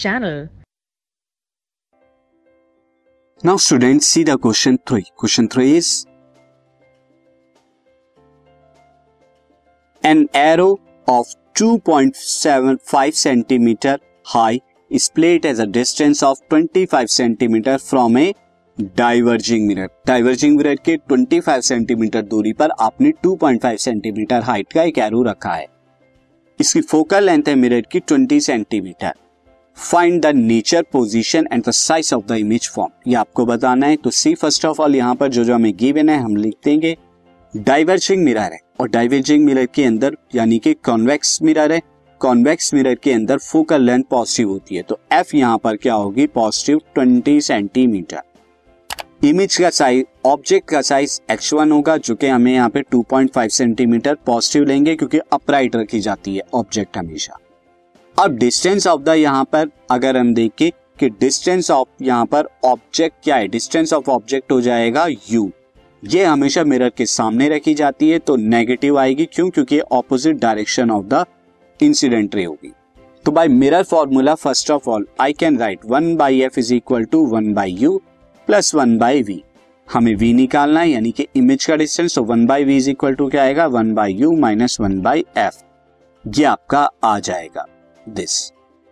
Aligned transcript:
channel. 0.00 0.48
Now 3.42 3.56
students 3.58 4.06
see 4.06 4.24
the 4.24 4.36
question 4.38 4.78
3. 4.86 5.04
Question 5.16 5.48
3 5.48 5.76
is 5.76 6.06
an 10.02 10.28
arrow 10.34 10.78
of 11.08 11.26
2.75 11.56 13.14
centimeter 13.14 13.98
high 14.26 14.60
is 14.90 15.08
placed 15.10 15.44
as 15.46 15.58
a 15.58 15.66
distance 15.68 16.22
of 16.22 16.38
25 16.48 17.10
centimeter 17.10 17.78
from 17.80 18.16
a 18.18 18.32
diverging 18.96 19.66
mirror 19.66 19.88
diverging 20.06 20.56
mirror 20.56 20.76
के 20.84 20.96
25 21.10 21.60
centimetre 21.62 22.22
दूरी 22.22 22.52
पर 22.60 22.70
आपने 22.80 23.12
2.5 23.26 23.76
centimetre 23.78 24.42
height 24.42 24.72
का 24.72 24.82
एक 24.82 24.98
arrow 24.98 25.22
रखा 25.22 25.52
है 25.54 25.66
इसकी 26.58 26.80
focal 26.92 27.24
length 27.26 27.48
है 27.48 27.54
मिरर 27.54 27.80
की 27.92 28.00
20 28.12 28.40
centimetre 28.46 29.12
find 29.76 30.20
the 30.22 30.26
nature 30.26 30.82
position 30.92 31.46
and 31.52 31.62
the 31.64 31.70
size 31.70 32.14
of 32.14 32.24
the 32.26 32.32
image 32.32 32.68
form 32.70 33.10
ये 33.10 33.14
आपको 33.14 33.44
बताना 33.46 33.86
है 33.86 33.96
तो 33.96 34.10
सी 34.12 34.34
फ़र्स्ट 34.34 34.64
ऑफ़ 34.64 34.80
ऑल 34.80 34.96
यहाँ 34.96 35.14
पर 35.14 35.28
जो 35.28 35.44
जो 35.44 35.54
हमें 35.54 35.72
गिवन 35.76 36.08
है, 36.08 36.18
हम 36.18 36.36
लिख 36.36 36.54
देंगे 36.64 36.96
डाइवर्जिंग 37.54 38.22
मिरर 38.24 38.52
है। 38.52 38.58
और 38.80 38.88
डाइवर्जिंग 38.88 39.44
मिरर 39.44 39.66
के 39.66 39.84
अंदर, 39.84 40.16
यानी 40.34 40.58
कि 40.58 40.74
कॉन्वेक्स 40.84 41.38
मिरर 41.42 41.72
है। 41.72 41.80
कॉन्वेक्स 42.20 42.72
मिरर 42.74 42.94
के 42.94 43.12
अंदर 43.12 43.38
फोकल 43.40 43.82
लेंथ 43.82 44.04
पॉजिटिव 44.10 44.48
होती 44.48 44.76
है। 44.76 44.82
तो 44.82 44.98
एफ़ 45.12 45.36
यहाँ 45.36 45.58
पर 45.58 45.76
क्या 45.76 45.94
होगी? 45.94 46.26
पॉजिटिव 46.28 46.80
20 46.96 47.40
सेंटीमीटर 47.40 48.22
इमेज 49.24 49.56
का 49.56 49.70
साइज़ 49.70 50.04
ऑब्जेक्ट 50.26 50.68
का 50.70 50.80
साइज़ 50.82 51.20
एक्स 51.30 51.52
वन 51.54 51.72
होगा, 51.72 51.96
जो 51.96 52.14
कि 52.14 52.26
हमें 52.26 52.52
यहाँ 52.52 52.68
पे 52.70 52.82
2.5 52.94 53.50
सेंटीमीटर 53.50 54.14
पॉजिटिव 54.26 54.64
लेंगे, 54.64 54.96
क्योंकि 54.96 55.18
अपराइट 55.32 55.76
रखी 55.76 56.00
जाती 56.00 56.36
है 56.36 56.42
ऑब्जेक्ट 56.54 56.98
हमेशा। 56.98 57.38
अब 58.20 58.36
डिस्टेंस 58.38 58.86
ऑफ़ 58.86 59.00
द 59.02 59.08
यहाँ 59.08 59.44
पर 59.52 59.68
अगर 59.90 60.16
हम 60.16 60.32
देखें 60.34 60.70
कि 60.98 61.08
डिस्टेंस 61.10 61.70
ऑफ़ 61.70 62.02
यहाँ 62.04 62.24
पर 62.26 62.48
ऑब्जेक्ट 62.64 63.14
क्या 63.24 63.36
है? 63.36 63.46
डिस्टेंस 63.48 63.92
ऑफ़ 63.92 64.10
ऑब्जेक्ट 64.10 64.52
हो 64.52 64.60
जाएगा 64.60 65.06
यू 65.30 65.50
ये 66.02 66.24
हमेशा 66.24 66.64
मिरर 66.64 66.90
के 66.96 67.06
सामने 67.06 67.48
रखी 67.48 67.74
जाती 67.74 68.10
है 68.10 68.18
तो 68.18 68.36
नेगेटिव 68.36 68.98
आएगी। 68.98 69.26
क्यों? 69.26 69.48
क्योंकि 69.50 69.80
opposite 69.80 70.36
direction 70.36 70.90
of 70.90 71.06
the 71.06 71.24
incident 71.80 72.34
ray 72.34 72.44
होगी। 72.44 72.72
तो 73.24 73.32
by 73.32 73.48
mirror 73.48 73.82
formula 73.84 74.34
first 74.34 74.70
of 74.70 74.90
all 74.90 75.06
I 75.20 75.32
can 75.32 75.58
write 75.58 75.86
one 75.86 76.14
by 76.16 76.42
F 76.42 76.58
is 76.58 76.74
equal 76.74 77.04
to 77.04 77.24
one 77.26 77.52
by 77.54 77.76
U 77.80 77.96
plus 78.48 78.74
one 78.74 78.96
by 78.98 79.22
V 79.22 79.42
हमें 79.88 80.14
वी 80.14 80.32
निकालना 80.34 80.80
है, 80.80 80.90
यानी 80.90 81.10
कि 81.10 81.26
इमेज 81.36 81.64
का 81.64 81.76
डिस्टेंस 81.76 82.14
तो 82.14 82.24
one 82.24 82.46
by 82.46 82.64
V 82.64 82.76
is 82.76 82.90
equal 82.90 83.14
to 83.14 83.28
क्या 83.30 83.42
आएगा? 83.42 83.66
One 83.68 83.94
by 83.94 84.14
U 84.14 84.36
minus 84.38 84.80
one 84.80 85.00
by 85.02 85.24
F 85.38 85.62
ये 86.24 86.44
आपका 86.46 86.88
आ 87.04 87.18
जाएगा। 87.18 87.66
दिस 88.06 88.40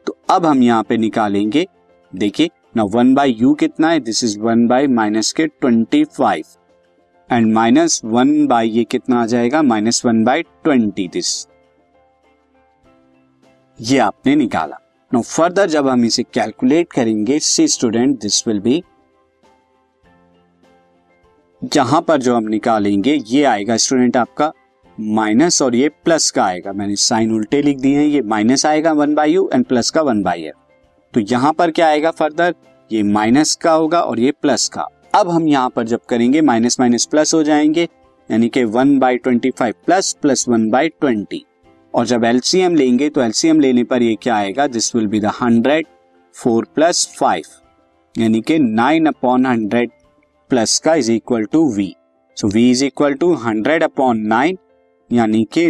तो 0.07 0.17
अब 0.31 0.47
हम 0.47 0.63
यहाँ 0.63 0.83
पे 0.83 0.97
निकालेंगे, 0.97 1.67
देखिए 2.13 2.51
ना 2.77 2.83
वन 2.85 3.15
बाई 3.15 3.33
यू 3.33 3.53
कितना 3.55 3.91
है? 3.91 4.01
This 4.01 4.25
is 4.25 4.39
one 4.41 4.67
by 4.69 4.87
minus 4.89 5.33
के 5.33 5.47
twenty 5.47 6.05
five 6.07 6.45
and 7.31 7.53
minus 7.55 8.01
one 8.05 8.47
by 8.47 8.69
ये 8.69 8.85
कितना 8.85 9.21
आ 9.23 9.27
जाएगा? 9.27 9.63
Minus 9.63 10.05
one 10.05 10.23
by 10.25 10.43
twenty 10.43 11.09
this 11.09 11.47
ये 13.79 13.99
आपने 14.01 14.35
निकाला। 14.37 14.79
नो 15.13 15.21
फर्दर 15.23 15.69
जब 15.69 15.89
हम 15.89 16.05
इसे 16.05 16.23
कैलकुलेट 16.25 16.93
करेंगे 16.93 17.39
see 17.41 17.67
student 17.69 18.19
this 18.21 18.47
will 18.49 18.61
be 18.61 18.83
जहाँ 21.63 22.01
पर 22.03 22.21
जो 22.23 22.35
हम 22.37 22.49
निकालेंगे, 22.49 23.15
ये 23.27 23.45
आएगा 23.45 23.77
स्टूडेंट 23.77 24.17
आपका 24.17 24.53
माइनस 24.99 25.61
और 25.63 25.75
ये 25.75 25.89
प्लस 26.05 26.31
का 26.31 26.45
आएगा। 26.45 26.73
मैंने 26.73 26.97
साइन 26.97 27.33
उल्टे 27.33 27.61
लिख 27.63 27.79
दिए 27.79 27.99
हैं, 27.99 28.07
ये 28.07 28.23
माइनस 28.23 28.65
आएगा 28.67 28.93
one 28.93 29.15
by 29.15 29.33
U 29.33 29.49
and 29.55 29.65
plus 29.65 29.91
का 29.91 30.03
वन 30.03 30.23
बाई 30.23 30.43
एफ़ 30.43 30.57
तो 31.15 31.21
यहाँ 31.23 31.53
पर 31.53 31.71
क्या 31.71 31.87
आएगा 31.89 32.11
फर्दर 32.11 32.55
ये 32.91 33.03
माइनस 33.03 33.55
का 33.57 33.73
होगा 33.73 34.01
और 34.01 34.21
ये 34.21 34.33
प्लस 34.43 34.69
का। 34.69 34.89
अब 35.15 35.29
हम 35.31 35.49
यहाँ 35.49 35.71
पर 35.77 35.87
जब 35.87 36.01
करेंगे 36.09 36.41
माइनस 36.43 36.81
माइनस 36.81 37.07
प्लस 37.07 37.35
हो 37.35 37.43
जाएँगे, 37.43 37.89
यानी 38.29 38.49
कि 38.49 38.65
one 38.67 38.99
by 38.99 39.17
twenty 39.17 39.51
five 39.51 39.75
plus 39.87 40.13
plus 40.23 40.49
one 40.49 40.69
by 40.71 40.89
twenty 40.91 41.45
और 41.95 42.07
जब 42.07 42.25
एलसीएम 42.25 42.75
लेंगे 42.75 43.09
तो 43.09 43.23
एलसीएम 43.23 43.61
लेने 43.61 43.85
पर 43.85 44.03
ये 44.03 44.15
क्या 44.23 44.37
आएगा? 44.37 44.67
This 44.67 44.95
will 44.95 45.07
be 45.07 45.21
the 45.21 45.33
hundred 45.41 45.87
four 46.37 46.67
plus 46.75 47.07
five 47.19 47.45
यानी 48.15 48.41
कि 48.41 48.59
नाइन 48.59 49.07
अपॉन 49.07 49.47
हंड्रेड 49.47 49.91
प्लस 50.51 50.79
का 50.79 50.95
is 50.95 51.13
equal 51.13 51.45
to 51.45 51.69
V 51.73 51.95
so 52.37 52.49
V 52.49 52.71
is 52.71 52.85
equal 52.85 53.15
to 53.15 53.33
hundred 53.37 53.83
upon 53.83 54.21
nine 54.27 54.59
यानी 55.13 55.45
कि 55.53 55.65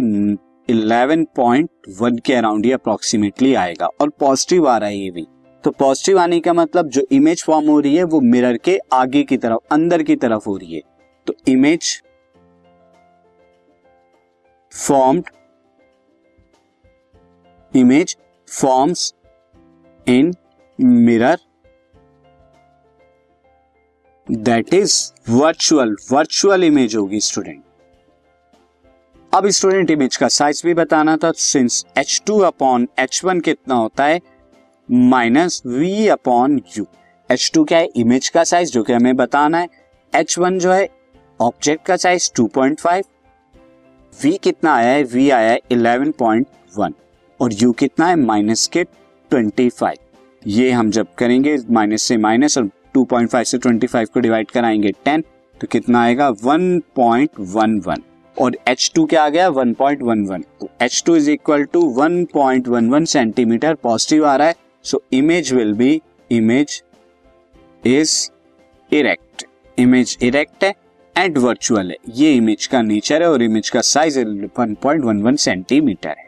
इलेवन 0.68 1.24
पॉइंट 1.24 1.70
वन 2.00 2.18
के 2.18 2.34
अराउंड 2.34 2.64
ही 2.64 2.72
अप्रोक्सीमेटली 2.72 3.54
आएगा। 3.54 3.86
और 3.86 4.08
पॉजिटिव 4.10 4.68
आ 4.68 4.78
रहा 4.78 4.88
है 4.88 4.96
ये 4.96 5.10
भी। 5.10 5.26
तो 5.64 5.70
पॉजिटिव 5.70 6.18
आने 6.18 6.40
का 6.40 6.52
मतलब 6.52 6.88
जो 6.88 7.02
इमेज 7.12 7.44
फॉर्म 7.44 7.68
हो 7.68 7.80
रही 7.80 7.96
है, 7.96 8.02
वो 8.02 8.20
मिरर 8.20 8.56
के 8.56 8.78
आगे 8.92 9.22
की 9.22 9.36
तरफ़, 9.36 9.58
अंदर 9.72 10.02
की 10.02 10.16
तरफ़ 10.16 10.44
हो 10.46 10.56
रही 10.56 10.74
है। 10.74 10.82
तो 11.26 11.34
image 11.48 12.02
formed 14.72 15.24
image 17.76 18.16
forms 18.60 19.14
in 20.08 20.34
mirror 20.80 21.38
that 24.30 24.74
is 24.74 25.12
virtual 25.30 25.96
virtual 26.12 26.64
image 26.64 26.96
होगी 26.96 27.20
स्टूडेंट 27.20 27.64
अब 29.34 29.46
स्टूडेंट 29.48 29.90
इमेज 29.90 30.16
का 30.16 30.28
साइज़ 30.28 30.62
भी 30.66 30.74
बताना 30.74 31.16
था 31.16 31.30
since 31.36 31.84
H 31.98 32.22
two 32.26 32.38
upon 32.38 32.88
H 32.98 33.20
one 33.24 33.40
कितना 33.40 33.74
होता 33.74 34.04
है? 34.04 34.20
Minus 34.90 35.62
V 35.66 36.08
upon 36.08 36.60
U 36.78 36.86
H 37.30 37.50
two 37.54 37.64
क्या 37.64 37.78
है? 37.78 37.88
इमेज 37.96 38.28
का 38.28 38.44
साइज़ 38.44 38.72
जो 38.72 38.82
कि 38.82 38.92
हमें 38.92 39.16
बताना 39.16 39.58
है। 39.58 39.68
एच 40.14 40.38
वन 40.38 40.58
जो 40.58 40.72
है 40.72 40.88
ऑब्जेक्ट 41.40 41.86
का 41.86 41.96
size 41.96 42.30
two 42.36 42.46
point 42.46 42.80
five 42.80 43.04
V 44.22 44.32
कितना 44.42 44.74
आया 44.74 44.88
है? 44.88 45.02
वी 45.04 45.30
आया 45.30 45.50
है 45.50 45.60
इलेवन 45.70 46.10
पॉइंट 46.10 46.46
वन 46.78 46.94
और 47.40 47.52
यू 47.52 47.72
कितना 47.72 48.06
है? 48.06 48.16
माइनस 48.16 48.66
के 48.66 48.84
ट्वेंटी 48.84 49.68
फाइव 49.68 49.96
ये 50.46 50.70
हम 50.70 50.90
जब 50.90 51.14
करेंगे 51.14 51.56
माइनस 51.70 52.02
से 52.02 52.16
माइनस 52.16 52.58
और 52.58 52.70
2.5 52.96 53.44
से 53.44 53.58
25 53.58 54.08
को 54.08 54.20
डिवाइड 54.20 54.50
कराएँगे 54.50 54.92
टेन 55.04 55.24
तो 55.60 55.66
कितना 55.66 56.02
आएगा? 56.02 56.30
1.11 56.30 58.02
और 58.40 58.56
H2 58.68 59.08
क्या 59.10 59.24
आ 59.24 59.28
गया? 59.28 59.48
1.11 59.50 60.42
तो 60.60 60.68
H2 60.82 61.16
is 61.16 61.30
equal 61.30 61.64
to 61.64 61.80
1.11 61.94 63.06
centimetre 63.06 63.74
positive 63.74 64.26
आ 64.26 64.36
रहा 64.36 64.48
है। 64.48 64.54
So 64.84 65.02
image 65.12 65.52
will 65.52 65.72
be 65.74 66.00
image 66.30 66.82
is 67.84 68.30
erect 68.92 69.44
image 69.78 70.16
erect 70.22 70.64
है 70.64 70.74
एंड 71.16 71.38
वर्चुअल 71.38 71.90
है। 71.90 71.96
ये 72.14 72.32
इमेज 72.34 72.66
का 72.66 72.82
नेचर 72.82 73.22
है 73.22 73.30
और 73.30 73.42
इमेज 73.42 73.70
का 73.70 73.80
साइज़ 73.80 74.18
1.11 74.18 75.36
सेंटीमीटर 75.36 76.08
है। 76.08 76.27